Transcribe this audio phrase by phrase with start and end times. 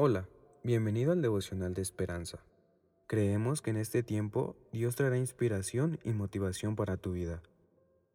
[0.00, 0.28] Hola,
[0.62, 2.38] bienvenido al devocional de esperanza.
[3.08, 7.42] Creemos que en este tiempo Dios traerá inspiración y motivación para tu vida.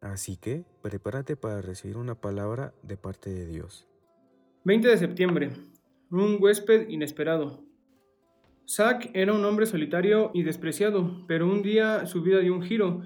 [0.00, 3.88] Así que prepárate para recibir una palabra de parte de Dios.
[4.62, 5.50] 20 de septiembre.
[6.12, 7.64] Un huésped inesperado.
[8.68, 13.02] Zack era un hombre solitario y despreciado, pero un día su vida dio un giro.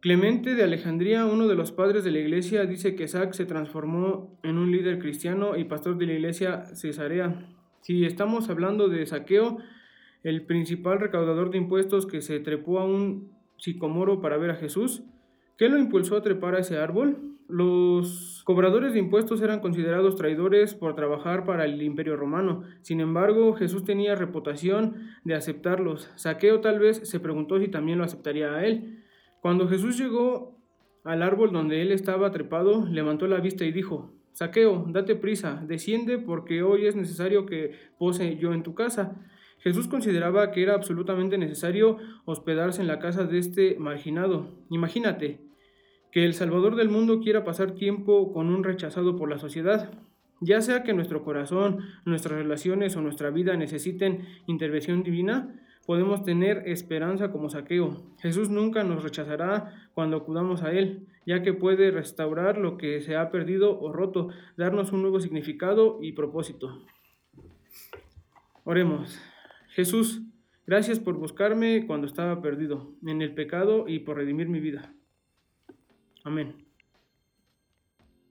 [0.00, 4.38] Clemente de Alejandría, uno de los padres de la iglesia, dice que Zack se transformó
[4.42, 7.46] en un líder cristiano y pastor de la iglesia Cesarea.
[7.82, 9.58] Si estamos hablando de saqueo,
[10.22, 15.02] el principal recaudador de impuestos que se trepó a un sicomoro para ver a Jesús,
[15.58, 17.18] ¿qué lo impulsó a trepar a ese árbol?
[17.46, 22.62] Los cobradores de impuestos eran considerados traidores por trabajar para el imperio romano.
[22.80, 26.10] Sin embargo, Jesús tenía reputación de aceptarlos.
[26.16, 29.00] Saqueo tal vez se preguntó si también lo aceptaría a él.
[29.40, 30.58] Cuando Jesús llegó
[31.04, 36.18] al árbol donde él estaba trepado, levantó la vista y dijo, Saqueo, date prisa, desciende
[36.18, 39.16] porque hoy es necesario que pose yo en tu casa.
[39.58, 44.58] Jesús consideraba que era absolutamente necesario hospedarse en la casa de este marginado.
[44.70, 45.40] Imagínate
[46.12, 49.90] que el Salvador del mundo quiera pasar tiempo con un rechazado por la sociedad.
[50.40, 56.68] Ya sea que nuestro corazón, nuestras relaciones o nuestra vida necesiten intervención divina, podemos tener
[56.68, 58.14] esperanza como saqueo.
[58.20, 63.16] Jesús nunca nos rechazará cuando acudamos a Él, ya que puede restaurar lo que se
[63.16, 66.86] ha perdido o roto, darnos un nuevo significado y propósito.
[68.62, 69.20] Oremos.
[69.70, 70.22] Jesús,
[70.64, 74.94] gracias por buscarme cuando estaba perdido en el pecado y por redimir mi vida.
[76.22, 76.54] Amén.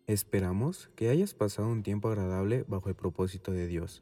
[0.08, 4.02] Esperamos que hayas pasado un tiempo agradable bajo el propósito de Dios.